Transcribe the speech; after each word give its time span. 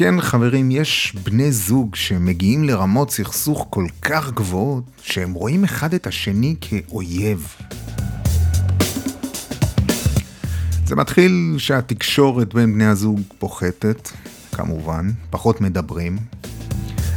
כן, 0.00 0.20
חברים, 0.20 0.70
יש 0.70 1.16
בני 1.24 1.52
זוג 1.52 1.94
שמגיעים 1.94 2.64
לרמות 2.64 3.10
סכסוך 3.10 3.66
כל 3.70 3.86
כך 4.02 4.32
גבוהות, 4.32 4.84
שהם 5.02 5.32
רואים 5.32 5.64
אחד 5.64 5.94
את 5.94 6.06
השני 6.06 6.54
כאויב. 6.60 7.56
זה 10.86 10.96
מתחיל 10.96 11.54
שהתקשורת 11.58 12.54
בין 12.54 12.74
בני 12.74 12.86
הזוג 12.86 13.20
פוחתת, 13.38 14.08
כמובן, 14.52 15.10
פחות 15.30 15.60
מדברים, 15.60 16.18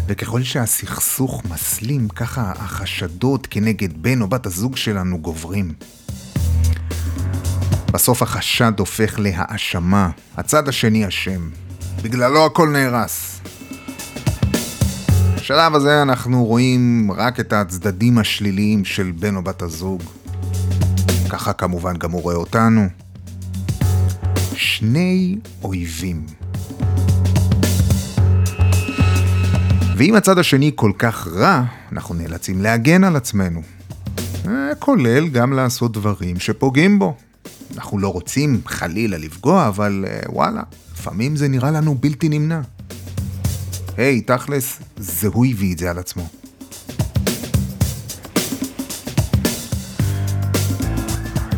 וככל 0.08 0.44
שהסכסוך 0.44 1.46
מסלים, 1.46 2.10
ככה 2.10 2.52
החשדות 2.56 3.48
כנגד 3.48 4.04
בן 4.04 4.22
או 4.22 4.28
בת 4.28 4.46
הזוג 4.46 4.78
שלנו 4.78 5.20
גוברים. 5.20 5.74
בסוף 7.92 8.22
החשד 8.22 8.72
הופך 8.80 9.20
להאשמה, 9.20 10.10
הצד 10.38 10.68
השני 10.68 11.08
אשם. 11.08 11.50
בגללו 12.04 12.46
הכל 12.46 12.70
נהרס. 12.70 13.42
בשלב 15.36 15.76
הזה 15.76 16.02
אנחנו 16.02 16.46
רואים 16.46 17.12
רק 17.16 17.40
את 17.40 17.54
הצדדים 17.54 18.18
השליליים 18.18 18.86
של 18.86 19.12
בן 19.20 19.36
או 19.36 19.42
בת 19.42 19.62
הזוג. 19.62 20.04
ככה 21.30 21.54
כמובן 21.54 21.98
גם 21.98 22.12
הוא 22.12 22.22
רואה 22.22 22.36
אותנו. 22.36 22.88
שני 24.56 25.38
אויבים. 25.64 26.26
ואם 29.98 30.16
הצד 30.16 30.38
השני 30.38 30.72
כל 30.76 30.92
כך 30.98 31.28
רע, 31.28 31.64
אנחנו 31.92 32.16
נאלצים 32.16 32.62
להגן 32.62 33.04
על 33.04 33.16
עצמנו. 33.16 33.62
אה, 34.48 34.76
כולל 34.80 35.28
גם 35.28 35.54
לעשות 35.54 35.92
דברים 35.92 36.40
שפוגעים 36.40 37.00
בו. 37.00 37.16
אנחנו 37.76 38.00
לא 38.00 38.08
רוצים 38.08 38.62
חלילה 38.66 39.18
לפגוע, 39.18 39.68
אבל 39.68 40.06
אה, 40.08 40.20
וואלה, 40.30 40.62
לפעמים 41.02 41.36
זה 41.36 41.48
נראה 41.48 41.72
לנו 41.72 41.96
בלתי 41.96 42.30
נמנע. 42.30 42.62
היי, 43.98 44.22
hey, 44.26 44.28
תכלס, 44.28 44.80
זה 44.98 45.28
הוא 45.28 45.46
הביא 45.46 45.74
את 45.74 45.78
זה 45.78 45.90
על 45.92 46.00
עצמו. 46.00 46.28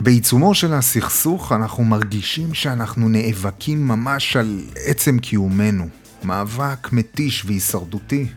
בעיצומו 0.02 0.56
של 0.56 0.74
הסכסוך 0.74 1.52
אנחנו 1.52 1.84
מרגישים 1.84 2.54
שאנחנו 2.54 3.10
נאבקים 3.10 3.88
ממש 3.88 4.36
על 4.36 4.62
עצם 4.86 5.20
קיומנו. 5.20 5.88
מאבק 6.24 6.94
מתיש 6.94 7.46
והישרדותי. 7.46 8.28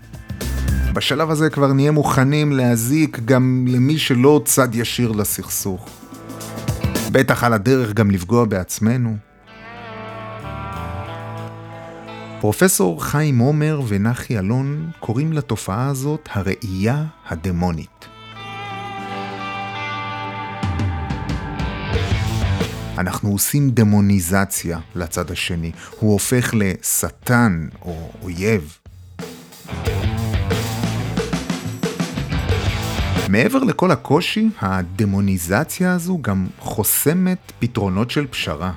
בשלב 0.93 1.31
הזה 1.31 1.51
כבר 1.51 1.73
נהיה 1.73 1.91
מוכנים 1.91 2.53
להזיק 2.53 3.21
גם 3.25 3.67
למי 3.69 3.99
שלא 3.99 4.43
צד 4.45 4.75
ישיר 4.75 5.13
לסכסוך. 5.13 5.89
בטח 7.13 7.45
על 7.45 7.53
הדרך 7.53 7.93
גם 7.93 8.11
לפגוע 8.11 8.45
בעצמנו. 8.45 9.26
פרופסור 12.47 13.05
חיים 13.05 13.39
עומר 13.39 13.81
ונחי 13.89 14.39
אלון 14.39 14.91
קוראים 15.01 15.33
לתופעה 15.33 15.89
הזאת 15.89 16.29
הראייה 16.33 17.05
הדמונית. 17.29 18.07
אנחנו 22.99 23.31
עושים 23.31 23.71
דמוניזציה 23.71 24.79
לצד 24.95 25.31
השני, 25.31 25.73
הוא 26.01 26.13
הופך 26.13 26.55
לשטן 26.55 27.69
או 27.83 28.11
אויב. 28.23 28.79
מעבר 33.29 33.59
לכל 33.59 33.91
הקושי, 33.91 34.49
הדמוניזציה 34.61 35.93
הזו 35.93 36.19
גם 36.23 36.47
חוסמת 36.59 37.53
פתרונות 37.59 38.11
של 38.11 38.27
פשרה. 38.27 38.73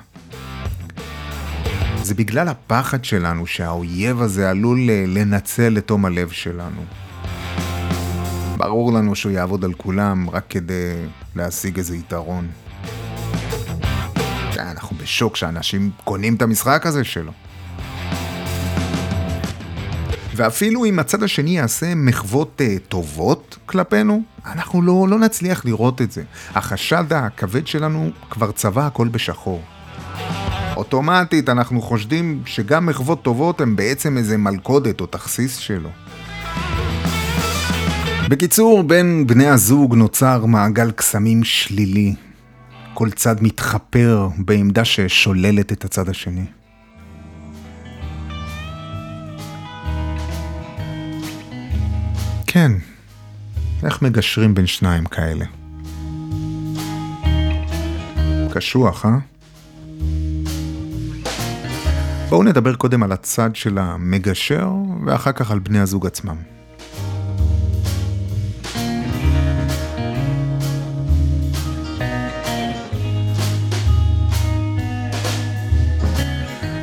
זה 2.10 2.14
בגלל 2.14 2.48
הפחד 2.48 3.04
שלנו 3.04 3.46
שהאויב 3.46 4.22
הזה 4.22 4.50
עלול 4.50 4.80
לנצל 5.06 5.78
את 5.78 5.86
תום 5.86 6.04
הלב 6.04 6.30
שלנו. 6.30 6.84
ברור 8.56 8.92
לנו 8.92 9.14
שהוא 9.14 9.32
יעבוד 9.32 9.64
על 9.64 9.72
כולם 9.72 10.30
רק 10.30 10.44
כדי 10.48 10.94
להשיג 11.36 11.78
איזה 11.78 11.96
יתרון. 11.96 12.48
אנחנו 14.58 14.96
בשוק 14.96 15.36
שאנשים 15.36 15.90
קונים 16.04 16.34
את 16.34 16.42
המשחק 16.42 16.86
הזה 16.86 17.04
שלו. 17.04 17.32
ואפילו 20.36 20.84
אם 20.84 20.98
הצד 20.98 21.22
השני 21.22 21.56
יעשה 21.56 21.94
מחוות 21.94 22.60
uh, 22.60 22.88
טובות 22.88 23.58
כלפינו, 23.66 24.22
אנחנו 24.46 24.82
לא, 24.82 25.06
לא 25.08 25.18
נצליח 25.18 25.64
לראות 25.64 26.02
את 26.02 26.12
זה. 26.12 26.22
החשד 26.54 27.12
הכבד 27.12 27.66
שלנו 27.66 28.10
כבר 28.30 28.52
צבע 28.52 28.86
הכל 28.86 29.08
בשחור. 29.08 29.62
אוטומטית 30.76 31.48
אנחנו 31.48 31.82
חושדים 31.82 32.42
שגם 32.46 32.86
מחוות 32.86 33.22
טובות 33.22 33.60
הן 33.60 33.76
בעצם 33.76 34.16
איזה 34.18 34.38
מלכודת 34.38 35.00
או 35.00 35.06
תכסיס 35.06 35.56
שלו. 35.56 35.88
בקיצור, 38.28 38.82
בין 38.82 39.26
בני 39.26 39.46
הזוג 39.46 39.94
נוצר 39.94 40.46
מעגל 40.46 40.90
קסמים 40.90 41.44
שלילי. 41.44 42.14
כל 42.94 43.10
צד 43.10 43.42
מתחפר 43.42 44.28
בעמדה 44.38 44.84
ששוללת 44.84 45.72
את 45.72 45.84
הצד 45.84 46.08
השני. 46.08 46.44
כן, 52.46 52.72
איך 53.84 54.02
מגשרים 54.02 54.54
בין 54.54 54.66
שניים 54.66 55.04
כאלה? 55.04 55.44
קשוח, 58.54 59.06
אה? 59.06 59.29
בואו 62.30 62.42
נדבר 62.42 62.74
קודם 62.74 63.02
על 63.02 63.12
הצד 63.12 63.56
של 63.56 63.78
המגשר, 63.78 64.70
ואחר 65.06 65.32
כך 65.32 65.50
על 65.50 65.58
בני 65.58 65.78
הזוג 65.78 66.06
עצמם. 66.06 66.36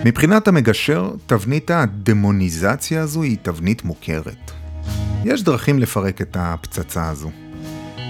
מבחינת 0.06 0.48
המגשר, 0.48 1.12
תבנית 1.26 1.72
הדמוניזציה 1.72 3.02
הזו 3.02 3.22
היא 3.22 3.38
תבנית 3.42 3.84
מוכרת. 3.84 4.52
יש 5.26 5.44
דרכים 5.44 5.80
לפרק 5.80 6.22
את 6.22 6.38
הפצצה 6.40 7.10
הזו. 7.10 7.32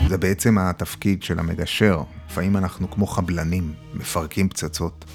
זה 0.08 0.18
בעצם 0.18 0.58
התפקיד 0.58 1.24
של 1.24 1.40
המגשר. 1.40 2.02
לפעמים 2.30 2.58
אנחנו 2.58 2.92
כמו 2.92 3.08
חבלנים, 3.08 3.74
מפרקים 3.94 4.50
פצצות. 4.50 5.06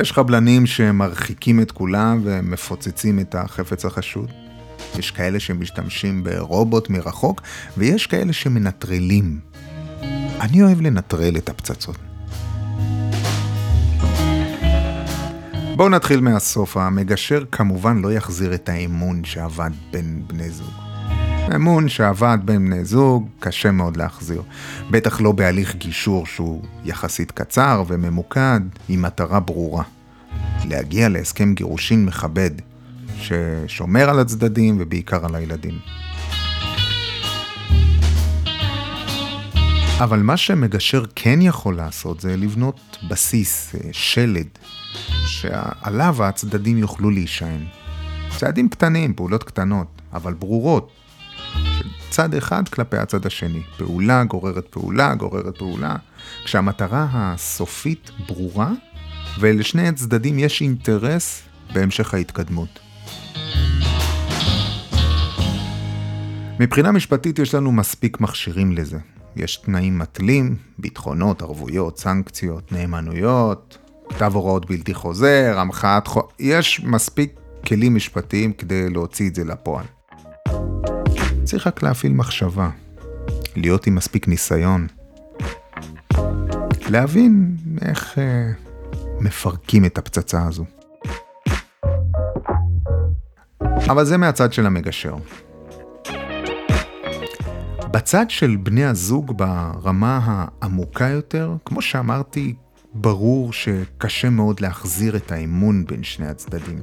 יש 0.00 0.12
חבלנים 0.12 0.66
שמרחיקים 0.66 1.60
את 1.60 1.72
כולם 1.72 2.20
ומפוצצים 2.24 3.20
את 3.20 3.34
החפץ 3.34 3.84
החשוד. 3.84 4.30
יש 4.98 5.10
כאלה 5.10 5.40
שמשתמשים 5.40 6.24
ברובוט 6.24 6.90
מרחוק, 6.90 7.42
ויש 7.76 8.06
כאלה 8.06 8.32
שמנטרלים. 8.32 9.40
אני 10.40 10.62
אוהב 10.62 10.80
לנטרל 10.80 11.36
את 11.36 11.48
הפצצות. 11.48 11.96
בואו 15.76 15.88
נתחיל 15.88 16.20
מהסוף. 16.20 16.76
המגשר 16.76 17.44
כמובן 17.52 17.98
לא 18.02 18.12
יחזיר 18.12 18.54
את 18.54 18.68
האמון 18.68 19.24
שעבד 19.24 19.70
בין 19.92 20.22
בני 20.26 20.50
זוג. 20.50 20.85
אמון 21.54 21.88
שעבד 21.88 22.38
בין 22.44 22.66
בני 22.66 22.84
זוג 22.84 23.28
קשה 23.40 23.70
מאוד 23.70 23.96
להחזיר. 23.96 24.42
בטח 24.90 25.20
לא 25.20 25.32
בהליך 25.32 25.76
גישור 25.76 26.26
שהוא 26.26 26.62
יחסית 26.84 27.30
קצר 27.30 27.82
וממוקד 27.86 28.60
עם 28.88 29.02
מטרה 29.02 29.40
ברורה. 29.40 29.82
להגיע 30.64 31.08
להסכם 31.08 31.54
גירושין 31.54 32.04
מכבד, 32.04 32.50
ששומר 33.18 34.10
על 34.10 34.18
הצדדים 34.18 34.76
ובעיקר 34.80 35.24
על 35.24 35.34
הילדים. 35.34 35.78
אבל 39.98 40.18
מה 40.18 40.36
שמגשר 40.36 41.04
כן 41.14 41.38
יכול 41.42 41.76
לעשות 41.76 42.20
זה 42.20 42.36
לבנות 42.36 42.98
בסיס, 43.10 43.74
אה, 43.74 43.80
שלד, 43.92 44.48
שעליו 45.26 46.24
הצדדים 46.24 46.78
יוכלו 46.78 47.10
להישען. 47.10 47.64
צעדים 48.36 48.68
קטנים, 48.68 49.14
פעולות 49.14 49.44
קטנות, 49.44 50.02
אבל 50.12 50.34
ברורות. 50.34 51.05
צד 52.10 52.34
אחד 52.34 52.68
כלפי 52.68 52.96
הצד 52.96 53.26
השני. 53.26 53.62
פעולה 53.76 54.24
גוררת 54.24 54.66
פעולה, 54.70 55.14
גוררת 55.14 55.58
פעולה. 55.58 55.96
כשהמטרה 56.44 57.06
הסופית 57.12 58.10
ברורה, 58.28 58.72
ולשני 59.40 59.88
הצדדים 59.88 60.38
יש 60.38 60.62
אינטרס 60.62 61.42
בהמשך 61.74 62.14
ההתקדמות. 62.14 62.78
מבחינה 66.60 66.92
משפטית 66.92 67.38
יש 67.38 67.54
לנו 67.54 67.72
מספיק 67.72 68.20
מכשירים 68.20 68.72
לזה. 68.72 68.98
יש 69.36 69.56
תנאים 69.56 69.98
מתלים, 69.98 70.56
ביטחונות, 70.78 71.42
ערבויות, 71.42 71.98
סנקציות, 71.98 72.72
נאמנויות, 72.72 73.78
כתב 74.08 74.32
הוראות 74.34 74.70
בלתי 74.70 74.94
חוזר, 74.94 75.54
המחאת 75.58 76.06
חוק, 76.06 76.32
יש 76.38 76.80
מספיק 76.84 77.40
כלים 77.66 77.94
משפטיים 77.94 78.52
כדי 78.52 78.90
להוציא 78.90 79.28
את 79.28 79.34
זה 79.34 79.44
לפועל. 79.44 79.84
צריך 81.46 81.66
רק 81.66 81.82
להפעיל 81.82 82.12
מחשבה, 82.12 82.70
להיות 83.56 83.86
עם 83.86 83.94
מספיק 83.94 84.28
ניסיון, 84.28 84.86
להבין 86.90 87.56
איך 87.82 88.18
אה, 88.18 88.50
מפרקים 89.20 89.84
את 89.84 89.98
הפצצה 89.98 90.46
הזו. 90.46 90.64
אבל 93.90 94.04
זה 94.04 94.16
מהצד 94.16 94.52
של 94.52 94.66
המגשר. 94.66 95.14
בצד 97.90 98.30
של 98.30 98.56
בני 98.62 98.84
הזוג 98.84 99.36
ברמה 99.36 100.20
העמוקה 100.24 101.08
יותר, 101.08 101.56
כמו 101.64 101.82
שאמרתי, 101.82 102.54
ברור 102.94 103.52
שקשה 103.52 104.30
מאוד 104.30 104.60
להחזיר 104.60 105.16
את 105.16 105.32
האמון 105.32 105.84
בין 105.86 106.02
שני 106.02 106.26
הצדדים. 106.26 106.82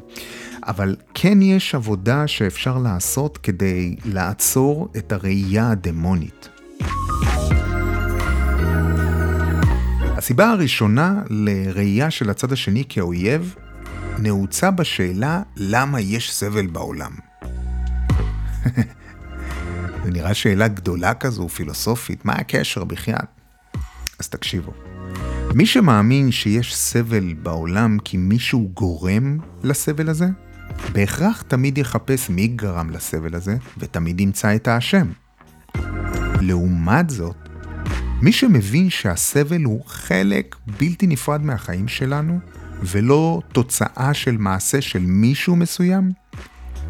אבל 0.68 0.96
כן 1.14 1.42
יש 1.42 1.76
עבודה 1.76 2.28
שאפשר 2.28 2.78
לעשות 2.78 3.38
כדי 3.38 3.96
לעצור 4.06 4.88
את 4.98 5.12
הראייה 5.12 5.70
הדמונית. 5.70 6.50
הסיבה 10.18 10.50
הראשונה 10.50 11.22
לראייה 11.30 12.12
של 12.12 12.30
הצד 12.30 12.52
השני 12.52 12.84
כאויב 12.90 13.56
נעוצה 14.20 14.72
בשאלה 14.72 15.42
למה 15.58 16.02
יש 16.02 16.34
סבל 16.34 16.68
בעולם. 16.68 17.12
זה 20.04 20.12
נראה 20.12 20.34
שאלה 20.34 20.68
גדולה 20.68 21.14
כזו, 21.14 21.50
פילוסופית, 21.50 22.26
מה 22.26 22.34
הקשר 22.34 22.84
בכלל? 22.84 23.26
אז 24.20 24.30
תקשיבו. 24.30 24.72
מי 25.56 25.66
שמאמין 25.66 26.32
שיש 26.32 26.76
סבל 26.76 27.34
בעולם 27.34 27.98
כי 28.04 28.18
מישהו 28.18 28.70
גורם 28.74 29.38
לסבל 29.64 30.10
הזה, 30.10 30.28
בהכרח 30.92 31.42
תמיד 31.42 31.78
יחפש 31.78 32.30
מי 32.30 32.48
גרם 32.48 32.90
לסבל 32.90 33.36
הזה, 33.36 33.56
ותמיד 33.78 34.22
ימצא 34.22 34.56
את 34.56 34.68
האשם. 34.68 35.08
לעומת 36.42 37.10
זאת, 37.10 37.36
מי 38.22 38.32
שמבין 38.32 38.90
שהסבל 38.90 39.64
הוא 39.64 39.86
חלק 39.86 40.56
בלתי 40.80 41.08
נפרד 41.08 41.42
מהחיים 41.42 41.88
שלנו, 41.88 42.40
ולא 42.82 43.42
תוצאה 43.52 44.14
של 44.14 44.38
מעשה 44.38 44.82
של 44.82 45.04
מישהו 45.06 45.56
מסוים, 45.56 46.12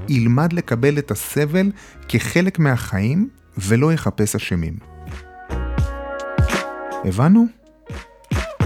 ילמד 0.10 0.54
לקבל 0.54 0.98
את 0.98 1.12
הסבל 1.12 1.72
כחלק 2.08 2.60
מהחיים 2.60 3.30
ולא 3.58 3.94
יחפש 3.94 4.36
אשמים. 4.36 4.78
הבנו? 7.06 7.46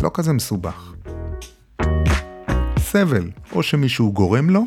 לא 0.02 0.12
כזה 0.14 0.34
מסובך. 0.34 0.94
סבל, 2.80 3.30
או 3.52 3.64
שמישהו 3.64 4.14
גורם 4.14 4.50
לו, 4.50 4.64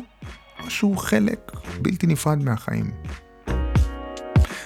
שהוא 0.69 0.97
חלק 0.97 1.51
בלתי 1.81 2.07
נפרד 2.07 2.43
מהחיים. 2.43 2.91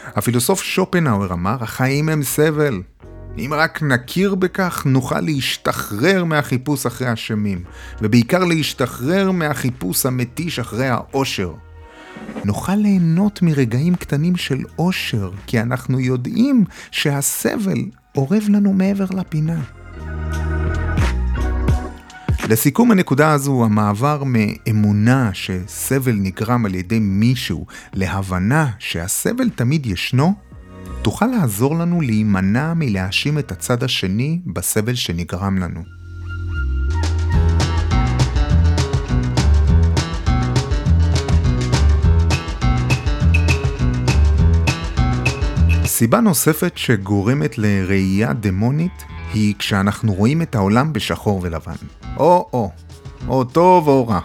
הפילוסוף 0.06 0.63
שופנהאואר 0.63 1.33
אמר, 1.33 1.57
החיים 1.63 2.09
הם 2.09 2.24
סבל. 2.24 2.81
אם 3.38 3.51
רק 3.56 3.83
נכיר 3.83 4.36
בכך, 4.36 4.86
נוכל 4.86 5.19
להשתחרר 5.19 6.24
מהחיפוש 6.24 6.86
אחרי 6.86 7.13
אשמים, 7.13 7.63
ובעיקר 8.01 8.44
להשתחרר 8.44 9.31
מהחיפוש 9.31 10.06
המתיש 10.06 10.59
אחרי 10.59 10.88
האושר. 10.88 11.53
נוכל 12.45 12.75
ליהנות 12.75 13.42
מרגעים 13.42 13.95
קטנים 13.95 14.36
של 14.36 14.63
אושר, 14.80 15.31
כי 15.47 15.62
אנחנו 15.62 16.00
יודעים 16.00 16.65
שהסבל 16.92 17.80
אורב 18.15 18.44
לנו 18.50 18.74
מעבר 18.74 19.06
לפינה. 19.13 19.59
לסיכום 22.50 22.92
הנקודה 22.92 23.31
הזו, 23.31 23.65
המעבר 23.65 24.24
מאמונה 24.25 25.30
שסבל 25.33 26.15
נגרם 26.15 26.65
על 26.65 26.75
ידי 26.75 27.00
מישהו 27.00 27.65
להבנה 27.94 28.71
שהסבל 28.80 29.50
תמיד 29.50 29.86
ישנו, 29.86 30.33
תוכל 31.01 31.25
לעזור 31.25 31.75
לנו 31.75 32.01
להימנע 32.01 32.74
מלהאשים 32.74 33.39
את 33.39 33.51
הצד 33.51 33.83
השני 33.83 34.39
בסבל 34.45 34.95
שנגרם 34.95 35.57
לנו. 35.57 35.83
סיבה 45.86 46.19
נוספת 46.19 46.77
שגורמת 46.77 47.57
לראייה 47.57 48.33
דמונית 48.33 49.03
היא 49.33 49.53
כשאנחנו 49.59 50.13
רואים 50.13 50.42
את 50.42 50.56
העולם 50.56 50.94
בשחור 50.94 51.39
ולבן. 51.44 52.05
או-או, 52.18 52.72
או 53.28 53.44
טוב 53.44 53.88
או 53.88 54.08
רע. 54.08 54.20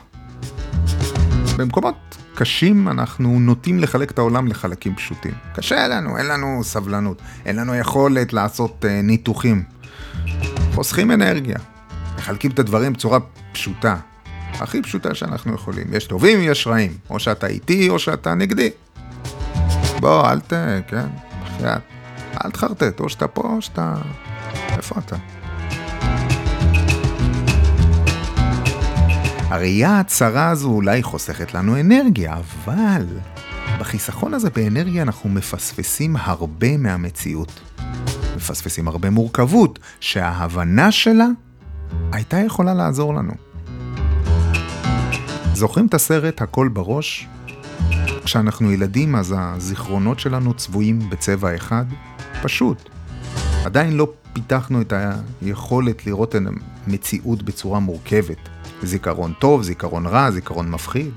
במקומות 1.56 1.94
קשים 2.34 2.88
אנחנו 2.88 3.40
נוטים 3.40 3.78
לחלק 3.78 4.10
את 4.10 4.18
העולם 4.18 4.46
לחלקים 4.46 4.94
פשוטים. 4.94 5.32
קשה 5.54 5.88
לנו, 5.88 6.18
אין 6.18 6.26
לנו 6.26 6.64
סבלנות, 6.64 7.22
אין 7.46 7.56
לנו 7.56 7.74
יכולת 7.74 8.32
לעשות 8.32 8.84
uh, 8.84 8.88
ניתוחים. 9.02 9.62
חוסכים 10.74 11.10
אנרגיה, 11.10 11.56
מחלקים 12.16 12.50
את 12.50 12.58
הדברים 12.58 12.92
בצורה 12.92 13.18
פשוטה. 13.52 13.96
הכי 14.54 14.82
פשוטה 14.82 15.14
שאנחנו 15.14 15.54
יכולים. 15.54 15.86
יש 15.92 16.06
טובים, 16.06 16.38
יש 16.42 16.66
רעים. 16.66 16.92
או 17.10 17.18
שאתה 17.18 17.46
איתי 17.46 17.88
או 17.88 17.98
שאתה 17.98 18.34
נגדי. 18.34 18.70
בוא, 20.00 20.30
אל 20.30 20.40
ת... 20.40 20.52
כן, 20.88 21.06
בחייאת. 21.42 21.82
אל 22.44 22.50
תחרטט, 22.50 23.00
או 23.00 23.08
שאתה 23.08 23.28
פה 23.28 23.42
או 23.42 23.62
שאתה... 23.62 23.94
איפה 24.76 24.94
אתה? 24.98 25.16
הראייה 29.50 30.00
הצרה 30.00 30.48
הזו 30.48 30.68
אולי 30.68 31.02
חוסכת 31.02 31.54
לנו 31.54 31.80
אנרגיה, 31.80 32.36
אבל 32.36 33.06
בחיסכון 33.80 34.34
הזה 34.34 34.50
באנרגיה 34.50 35.02
אנחנו 35.02 35.30
מפספסים 35.30 36.16
הרבה 36.16 36.76
מהמציאות. 36.76 37.60
מפספסים 38.36 38.88
הרבה 38.88 39.10
מורכבות, 39.10 39.78
שההבנה 40.00 40.92
שלה 40.92 41.26
הייתה 42.12 42.36
יכולה 42.36 42.74
לעזור 42.74 43.14
לנו. 43.14 43.32
זוכרים 45.54 45.86
את 45.86 45.94
הסרט 45.94 46.42
הכל 46.42 46.68
בראש? 46.68 47.28
כשאנחנו 48.24 48.72
ילדים 48.72 49.14
אז 49.14 49.34
הזיכרונות 49.38 50.20
שלנו 50.20 50.54
צבועים 50.54 51.10
בצבע 51.10 51.56
אחד? 51.56 51.84
פשוט. 52.42 52.88
עדיין 53.64 53.92
לא 53.92 54.12
פיתחנו 54.32 54.80
את 54.80 54.92
היכולת 55.42 56.06
לראות 56.06 56.36
את 56.36 56.40
המציאות 56.86 57.42
בצורה 57.42 57.80
מורכבת. 57.80 58.59
זיכרון 58.82 59.32
טוב, 59.38 59.62
זיכרון 59.62 60.06
רע, 60.06 60.30
זיכרון 60.30 60.70
מפחיד. 60.70 61.10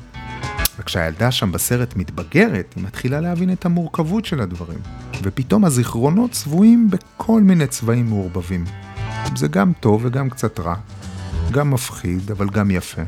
וכשהילדה 0.80 1.32
שם 1.32 1.52
בסרט 1.52 1.96
מתבגרת, 1.96 2.74
היא 2.76 2.84
מתחילה 2.84 3.20
להבין 3.22 3.54
את 3.54 3.66
המורכבות 3.66 4.26
של 4.26 4.42
הדברים. 4.42 4.80
ופתאום 5.24 5.66
הזיכרונות 5.66 6.32
צבועים 6.32 6.90
בכל 6.90 7.42
מיני 7.42 7.68
צבעים 7.68 8.06
מעורבבים. 8.06 8.66
זה 9.36 9.48
גם 9.48 9.72
טוב 9.80 10.02
וגם 10.06 10.30
קצת 10.30 10.60
רע. 10.60 10.76
גם 11.52 11.72
מפחיד, 11.72 12.32
אבל 12.32 12.50
גם 12.50 12.72
יפה. 12.72 13.02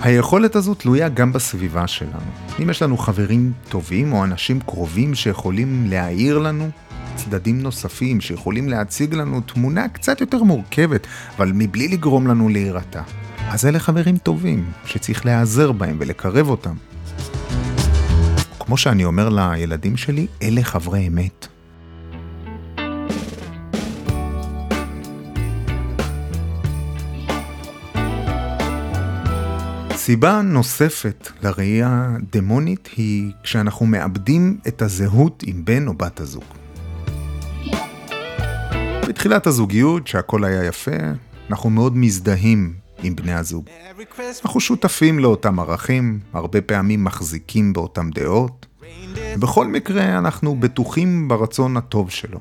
היכולת 0.00 0.56
הזו 0.56 0.74
תלויה 0.74 1.08
גם 1.08 1.32
בסביבה 1.32 1.86
שלנו. 1.86 2.30
אם 2.62 2.70
יש 2.70 2.82
לנו 2.82 2.96
חברים 2.96 3.52
טובים 3.68 4.12
או 4.12 4.24
אנשים 4.24 4.60
קרובים 4.60 5.14
שיכולים 5.14 5.86
להעיר 5.88 6.38
לנו, 6.38 6.70
צדדים 7.16 7.62
נוספים 7.62 8.20
שיכולים 8.20 8.68
להציג 8.68 9.14
לנו 9.14 9.40
תמונה 9.40 9.88
קצת 9.88 10.20
יותר 10.20 10.42
מורכבת, 10.42 11.06
אבל 11.36 11.52
מבלי 11.54 11.88
לגרום 11.88 12.26
לנו 12.26 12.48
להירתע. 12.48 13.02
אז 13.48 13.66
אלה 13.66 13.78
חברים 13.78 14.16
טובים, 14.16 14.70
שצריך 14.84 15.26
להיעזר 15.26 15.72
בהם 15.72 15.96
ולקרב 16.00 16.48
אותם. 16.48 16.74
כמו 18.58 18.76
שאני 18.76 19.04
אומר 19.04 19.28
לילדים 19.28 19.96
שלי, 19.96 20.26
אלה 20.42 20.62
חברי 20.62 21.08
אמת. 21.08 21.46
סיבה 30.04 30.42
נוספת 30.42 31.28
לראייה 31.42 32.16
דמונית 32.32 32.88
היא 32.96 33.32
כשאנחנו 33.42 33.86
מאבדים 33.86 34.58
את 34.68 34.82
הזהות 34.82 35.42
עם 35.46 35.64
בן 35.64 35.86
או 35.86 35.94
בת 35.94 36.20
הזוג. 36.20 36.61
בתחילת 39.12 39.46
הזוגיות, 39.46 40.06
שהכל 40.06 40.44
היה 40.44 40.64
יפה, 40.64 40.96
אנחנו 41.50 41.70
מאוד 41.70 41.96
מזדהים 41.96 42.74
עם 43.02 43.16
בני 43.16 43.32
הזוג. 43.32 43.64
אנחנו 44.44 44.60
שותפים 44.60 45.18
לאותם 45.18 45.60
ערכים, 45.60 46.20
הרבה 46.32 46.60
פעמים 46.60 47.04
מחזיקים 47.04 47.72
באותם 47.72 48.10
דעות. 48.10 48.66
בכל 49.38 49.66
מקרה, 49.66 50.18
אנחנו 50.18 50.56
בטוחים 50.60 51.28
ברצון 51.28 51.76
הטוב 51.76 52.10
שלו. 52.10 52.40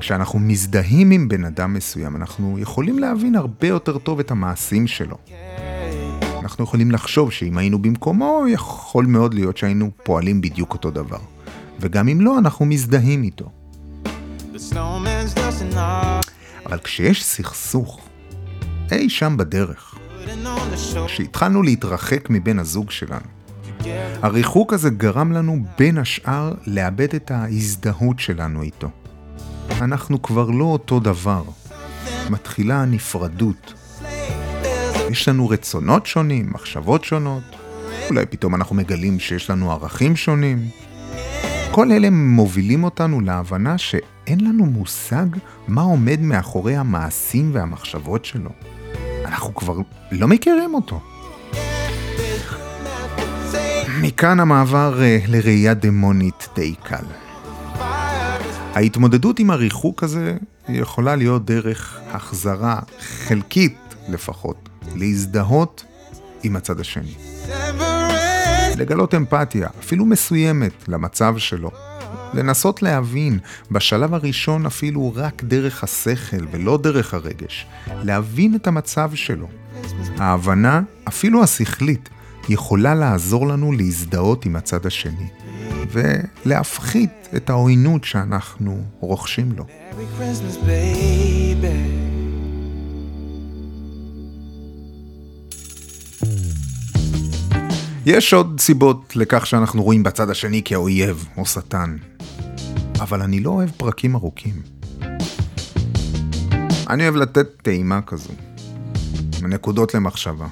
כשאנחנו 0.00 0.38
מזדהים 0.38 1.10
עם 1.10 1.28
בן 1.28 1.44
אדם 1.44 1.74
מסוים, 1.74 2.16
אנחנו 2.16 2.58
יכולים 2.58 2.98
להבין 2.98 3.34
הרבה 3.34 3.66
יותר 3.66 3.98
טוב 3.98 4.20
את 4.20 4.30
המעשים 4.30 4.86
שלו. 4.86 5.16
אנחנו 6.40 6.64
יכולים 6.64 6.90
לחשוב 6.90 7.32
שאם 7.32 7.58
היינו 7.58 7.82
במקומו, 7.82 8.44
יכול 8.48 9.06
מאוד 9.06 9.34
להיות 9.34 9.56
שהיינו 9.56 9.90
פועלים 10.02 10.40
בדיוק 10.40 10.72
אותו 10.72 10.90
דבר. 10.90 11.20
וגם 11.80 12.08
אם 12.08 12.20
לא, 12.20 12.38
אנחנו 12.38 12.66
מזדהים 12.66 13.22
איתו. 13.22 13.61
אבל 16.66 16.78
כשיש 16.78 17.24
סכסוך, 17.24 18.00
אי 18.92 19.10
שם 19.10 19.36
בדרך, 19.36 19.94
כשהתחלנו 21.06 21.62
להתרחק 21.62 22.30
מבן 22.30 22.58
הזוג 22.58 22.90
שלנו, 22.90 23.26
הריחוק 24.22 24.72
הזה 24.72 24.90
גרם 24.90 25.32
לנו 25.32 25.64
בין 25.78 25.98
השאר 25.98 26.54
לאבד 26.66 27.14
את 27.14 27.30
ההזדהות 27.30 28.20
שלנו 28.20 28.62
איתו. 28.62 28.88
אנחנו 29.80 30.22
כבר 30.22 30.50
לא 30.50 30.64
אותו 30.64 31.00
דבר. 31.00 31.42
מתחילה 32.30 32.82
הנפרדות. 32.82 33.74
יש 35.10 35.28
לנו 35.28 35.48
רצונות 35.48 36.06
שונים, 36.06 36.52
מחשבות 36.52 37.04
שונות, 37.04 37.42
אולי 38.10 38.26
פתאום 38.26 38.54
אנחנו 38.54 38.76
מגלים 38.76 39.20
שיש 39.20 39.50
לנו 39.50 39.72
ערכים 39.72 40.16
שונים. 40.16 40.68
כל 41.70 41.92
אלה 41.92 42.10
מובילים 42.10 42.84
אותנו 42.84 43.20
להבנה 43.20 43.78
שאין 44.26 44.40
לנו 44.40 44.66
מושג 44.66 45.26
מה 45.68 45.82
עומד 45.82 46.20
מאחורי 46.20 46.76
המעשים 46.76 47.50
והמחשבות 47.54 48.24
שלו. 48.24 48.50
אנחנו 49.24 49.54
כבר 49.54 49.76
לא 50.12 50.28
מכירים 50.28 50.74
אותו. 50.74 51.00
מכאן 54.00 54.40
המעבר 54.40 55.02
אה, 55.02 55.18
לראייה 55.28 55.74
דמונית 55.74 56.48
די 56.54 56.74
קל. 56.74 57.04
ההתמודדות 58.74 59.38
עם 59.38 59.50
הריחוק 59.50 60.02
הזה 60.02 60.36
יכולה 60.68 61.16
להיות 61.16 61.44
דרך 61.44 62.00
החזרה 62.10 62.80
חלקית 63.00 63.76
לפחות, 64.08 64.68
להזדהות 64.96 65.84
עם 66.42 66.56
הצד 66.56 66.80
השני. 66.80 67.14
לגלות 68.76 69.14
אמפתיה, 69.14 69.68
אפילו 69.80 70.04
מסוימת, 70.04 70.88
למצב 70.88 71.38
שלו. 71.38 71.70
לנסות 72.34 72.82
להבין, 72.82 73.38
בשלב 73.70 74.14
הראשון 74.14 74.66
אפילו 74.66 75.12
רק 75.16 75.42
דרך 75.44 75.84
השכל 75.84 76.46
ולא 76.50 76.78
דרך 76.82 77.14
הרגש, 77.14 77.66
להבין 78.02 78.54
את 78.54 78.66
המצב 78.66 79.10
שלו. 79.14 79.46
ההבנה, 80.18 80.80
אפילו 81.08 81.42
השכלית, 81.42 82.08
יכולה 82.48 82.94
לעזור 82.94 83.48
לנו 83.48 83.72
להזדהות 83.72 84.46
עם 84.46 84.56
הצד 84.56 84.86
השני, 84.86 85.28
ולהפחית 85.92 87.28
את 87.36 87.50
העוינות 87.50 88.04
שאנחנו 88.04 88.84
רוכשים 89.00 89.52
לו. 89.52 89.66
יש 98.06 98.34
עוד 98.34 98.60
סיבות 98.60 99.16
לכך 99.16 99.46
שאנחנו 99.46 99.82
רואים 99.82 100.02
בצד 100.02 100.30
השני 100.30 100.62
כאויב 100.64 101.28
או 101.36 101.46
שטן, 101.46 101.96
אבל 103.00 103.22
אני 103.22 103.40
לא 103.40 103.50
אוהב 103.50 103.70
פרקים 103.70 104.14
ארוכים. 104.14 104.62
אני 106.90 107.02
אוהב 107.02 107.16
לתת 107.16 107.46
טעימה 107.62 108.02
כזו, 108.02 108.32
נקודות 109.42 109.94
למחשבה. 109.94 110.46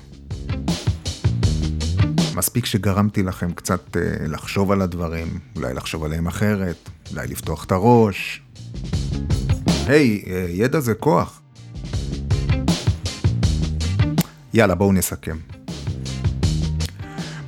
מספיק 2.34 2.66
שגרמתי 2.66 3.22
לכם 3.22 3.52
קצת 3.52 3.96
אה, 3.96 4.26
לחשוב 4.28 4.72
על 4.72 4.82
הדברים, 4.82 5.38
אולי 5.56 5.74
לחשוב 5.74 6.04
עליהם 6.04 6.26
אחרת, 6.26 6.90
אולי 7.10 7.26
לפתוח 7.26 7.64
את 7.64 7.72
הראש. 7.72 8.42
היי, 9.86 10.22
אה, 10.26 10.46
ידע 10.48 10.80
זה 10.80 10.94
כוח. 10.94 11.40
יאללה, 14.54 14.74
בואו 14.74 14.92
נסכם. 14.92 15.36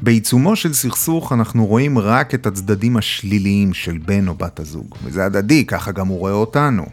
בעיצומו 0.03 0.57
של 0.57 0.73
סכסוך 0.73 1.33
אנחנו 1.33 1.67
רואים 1.67 1.99
רק 1.99 2.35
את 2.35 2.47
הצדדים 2.47 2.97
השליליים 2.97 3.75
של 3.75 3.99
בן 3.99 4.29
או 4.29 4.35
בת 4.35 4.61
הזוג, 4.61 4.95
וזה 5.05 5.25
הדדי, 5.25 5.67
ככה 5.67 5.93
גם 5.93 6.07
הוא 6.07 6.19
רואה 6.19 6.33
אותנו. 6.33 6.87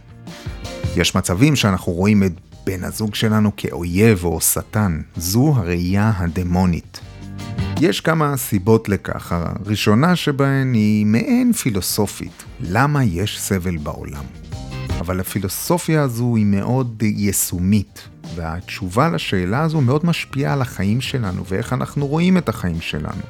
יש 0.95 1.15
מצבים 1.15 1.55
שאנחנו 1.55 1.93
רואים 1.93 2.23
את 2.23 2.31
בן 2.65 2.83
הזוג 2.83 3.15
שלנו 3.15 3.51
כאויב 3.57 4.25
או 4.25 4.41
שטן, 4.41 5.01
זו 5.17 5.53
הראייה 5.55 6.11
הדמונית. 6.17 6.99
יש 7.81 8.01
כמה 8.01 8.37
סיבות 8.37 8.89
לכך, 8.89 9.31
הראשונה 9.31 10.15
שבהן 10.15 10.73
היא 10.73 11.05
מעין 11.05 11.53
פילוסופית, 11.53 12.43
למה 12.59 13.03
יש 13.03 13.39
סבל 13.39 13.77
בעולם? 13.77 14.23
אבל 15.00 15.20
הפילוסופיה 15.20 16.01
הזו 16.01 16.36
היא 16.36 16.46
מאוד 16.46 17.03
יישומית, 17.03 18.08
והתשובה 18.36 19.10
לשאלה 19.10 19.62
הזו 19.62 19.82
מאוד 19.82 20.06
משפיעה 20.06 20.53
על 20.53 20.62
החיים 20.62 21.01
שלנו 21.01 21.46
ואיך 21.46 21.74
אנחנו 21.74 22.08
רואים 22.08 22.38
את 22.38 22.50
החיים 22.50 22.82
שלנו. 22.82 23.22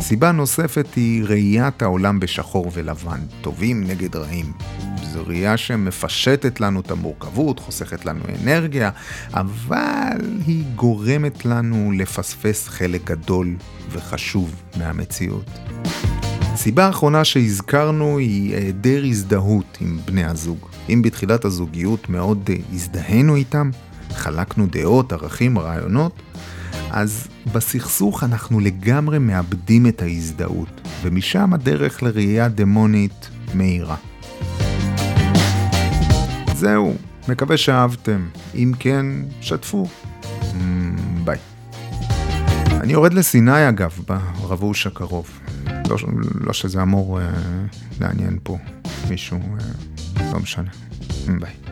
סיבה 0.00 0.32
נוספת 0.32 0.86
היא 0.96 1.24
ראיית 1.24 1.82
העולם 1.82 2.20
בשחור 2.20 2.70
ולבן, 2.74 3.20
טובים 3.40 3.84
נגד 3.86 4.16
רעים. 4.16 4.52
זו 5.12 5.26
ראייה 5.26 5.56
שמפשטת 5.56 6.60
לנו 6.60 6.80
את 6.80 6.90
המורכבות, 6.90 7.58
חוסכת 7.58 8.04
לנו 8.04 8.20
אנרגיה, 8.42 8.90
אבל 9.34 10.18
היא 10.46 10.64
גורמת 10.76 11.44
לנו 11.44 11.92
לפספס 11.92 12.68
חלק 12.68 13.04
גדול 13.04 13.56
וחשוב 13.90 14.62
מהמציאות. 14.76 15.79
סיבה 16.56 16.88
אחרונה 16.88 17.24
שהזכרנו 17.24 18.18
היא 18.18 18.56
היעדר 18.56 19.04
הזדהות 19.04 19.78
עם 19.80 19.98
בני 20.04 20.24
הזוג. 20.24 20.58
אם 20.88 21.02
בתחילת 21.02 21.44
הזוגיות 21.44 22.08
מאוד 22.08 22.50
הזדהינו 22.72 23.36
איתם, 23.36 23.70
חלקנו 24.10 24.66
דעות, 24.66 25.12
ערכים, 25.12 25.58
רעיונות, 25.58 26.22
אז 26.90 27.28
בסכסוך 27.52 28.24
אנחנו 28.24 28.60
לגמרי 28.60 29.18
מאבדים 29.18 29.86
את 29.86 30.02
ההזדהות, 30.02 30.80
ומשם 31.02 31.54
הדרך 31.54 32.02
לראייה 32.02 32.48
דמונית 32.48 33.28
מהירה. 33.54 33.96
זהו, 36.54 36.94
מקווה 37.28 37.56
שאהבתם. 37.56 38.26
אם 38.54 38.72
כן, 38.78 39.06
שתפו. 39.40 39.86
ביי. 41.24 41.38
אני 42.70 42.92
יורד 42.92 43.12
לסיני 43.12 43.68
אגב, 43.68 43.98
ברבוש 44.08 44.86
הקרוב. 44.86 45.39
לא, 45.90 45.96
לא 46.40 46.52
שזה 46.52 46.82
אמור 46.82 47.20
אה, 47.20 47.30
לעניין 48.00 48.38
פה 48.42 48.58
מישהו, 49.08 49.38
אה, 49.38 50.32
לא 50.32 50.40
משנה. 50.40 50.70
ביי. 51.40 51.69